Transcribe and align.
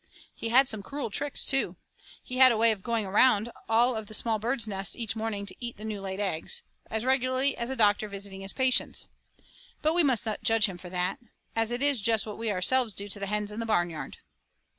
He 0.33 0.49
had 0.49 0.67
some 0.67 0.81
cruel 0.81 1.11
tricks, 1.11 1.45
too. 1.45 1.75
He 2.23 2.37
had 2.37 2.51
a 2.51 2.57
way 2.57 2.71
of 2.71 2.81
going 2.81 3.03
the 3.03 3.11
round 3.11 3.51
of 3.69 4.07
the 4.07 4.15
small 4.15 4.39
birds' 4.39 4.67
nests 4.67 4.95
each 4.95 5.15
morning 5.15 5.45
to 5.45 5.55
eat 5.59 5.77
the 5.77 5.85
new 5.85 6.01
laid 6.01 6.19
eggs, 6.19 6.63
as 6.89 7.05
regularly 7.05 7.55
as 7.55 7.69
a 7.69 7.75
doctor 7.75 8.07
visiting 8.07 8.41
his 8.41 8.51
patients. 8.51 9.09
But 9.83 9.93
we 9.93 10.01
must 10.03 10.25
not 10.25 10.41
judge 10.41 10.65
him 10.65 10.79
for 10.79 10.89
that, 10.89 11.19
as 11.55 11.69
it 11.69 11.83
is 11.83 12.01
just 12.01 12.25
what 12.25 12.39
we 12.39 12.51
ourselves 12.51 12.95
do 12.95 13.07
to 13.09 13.19
the 13.19 13.27
hens 13.27 13.51
in 13.51 13.59
the 13.59 13.65
barnyard. 13.67 14.17